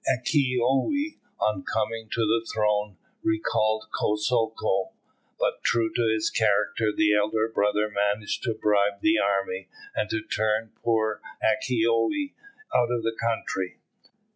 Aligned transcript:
Akitoye, 0.09 1.19
on 1.39 1.61
coming 1.61 2.09
to 2.09 2.21
the 2.21 2.43
throne, 2.51 2.97
recalled 3.21 3.85
Kosoko; 3.93 4.93
but, 5.37 5.63
true 5.63 5.93
to 5.93 6.11
his 6.11 6.31
character, 6.31 6.91
the 6.91 7.13
elder 7.13 7.47
brother 7.47 7.87
managed 7.87 8.41
to 8.45 8.55
bribe 8.59 9.01
the 9.01 9.19
army, 9.19 9.67
and 9.95 10.09
to 10.09 10.23
turn 10.23 10.71
poor 10.83 11.21
Akitoye 11.43 12.33
out 12.73 12.89
of 12.91 13.03
the 13.03 13.15
country. 13.15 13.77